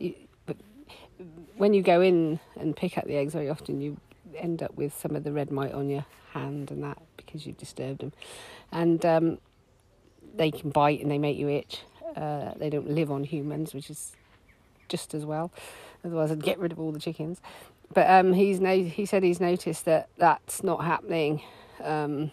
[1.57, 3.99] when you go in and pick up the eggs, very often you
[4.37, 7.59] end up with some of the red mite on your hand and that because you've
[7.59, 8.13] disturbed them.
[8.71, 9.39] And um,
[10.35, 11.83] they can bite and they make you itch.
[12.17, 14.13] Uh, they don't live on humans, which is
[14.89, 15.51] just as well.
[16.05, 17.41] Otherwise, I'd get rid of all the chickens.
[17.93, 21.43] But um, he's no- he said he's noticed that that's not happening
[21.83, 22.31] um,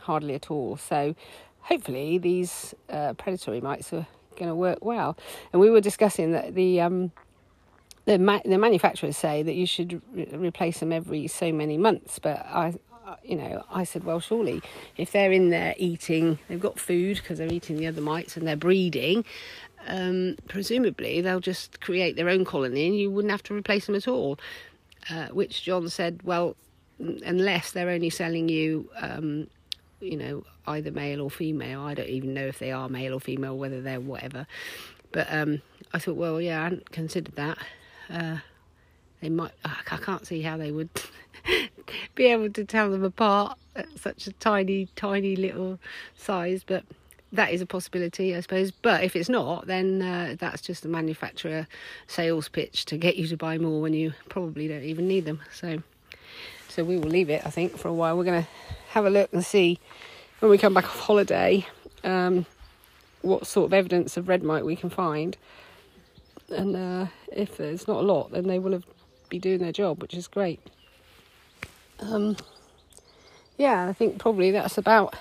[0.00, 0.76] hardly at all.
[0.76, 1.14] So
[1.60, 5.16] hopefully, these uh, predatory mites are going to work well.
[5.52, 7.12] And we were discussing that the um,
[8.04, 12.18] the ma- the manufacturers say that you should re- replace them every so many months,
[12.18, 12.74] but I,
[13.24, 14.62] you know, I said, well, surely
[14.96, 18.46] if they're in there eating, they've got food because they're eating the other mites and
[18.46, 19.24] they're breeding.
[19.86, 23.94] Um, presumably, they'll just create their own colony, and you wouldn't have to replace them
[23.94, 24.38] at all.
[25.10, 26.54] Uh, which John said, well,
[26.98, 29.48] unless they're only selling you, um,
[30.00, 31.80] you know, either male or female.
[31.80, 34.46] I don't even know if they are male or female, whether they're whatever.
[35.10, 37.58] But um, I thought, well, yeah, I hadn't considered that.
[38.10, 38.38] Uh,
[39.20, 39.52] they might.
[39.64, 40.88] I can't see how they would
[42.14, 45.78] be able to tell them apart at such a tiny, tiny little
[46.16, 46.64] size.
[46.66, 46.84] But
[47.32, 48.72] that is a possibility, I suppose.
[48.72, 51.66] But if it's not, then uh, that's just a manufacturer
[52.06, 55.40] sales pitch to get you to buy more when you probably don't even need them.
[55.52, 55.82] So,
[56.68, 57.46] so we will leave it.
[57.46, 58.16] I think for a while.
[58.18, 58.48] We're going to
[58.90, 59.78] have a look and see
[60.40, 61.64] when we come back off holiday
[62.02, 62.44] um,
[63.22, 65.36] what sort of evidence of red mite we can find
[66.52, 68.84] and uh, if there's not a lot, then they will have
[69.32, 70.60] be doing their job, which is great.
[72.00, 72.36] Um,
[73.56, 75.14] yeah, I think probably that's about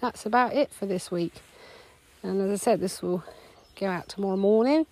[0.00, 1.34] that's about it for this week.
[2.22, 3.24] And as I said, this will
[3.78, 4.86] go out tomorrow morning,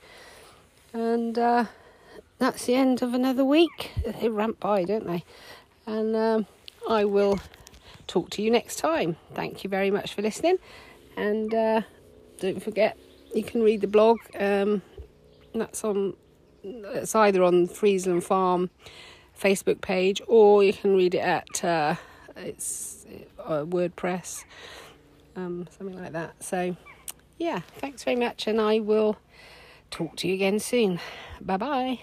[0.92, 1.66] and uh,
[2.38, 3.92] that's the end of another week.
[4.20, 5.24] They ramp by, don't they?
[5.86, 6.46] And um,
[6.88, 7.38] I will
[8.08, 9.16] talk to you next time.
[9.34, 10.58] Thank you very much for listening,
[11.16, 11.82] and uh,
[12.40, 12.98] don't forget
[13.34, 14.18] you can read the blog.
[14.36, 14.82] Um,
[15.60, 16.14] that's on.
[16.62, 18.70] It's either on Friesland Farm
[19.38, 21.96] Facebook page, or you can read it at uh,
[22.36, 23.06] it's
[23.38, 24.44] uh, WordPress,
[25.36, 26.42] um, something like that.
[26.42, 26.76] So,
[27.38, 29.16] yeah, thanks very much, and I will
[29.90, 31.00] talk to you again soon.
[31.40, 32.00] Bye bye.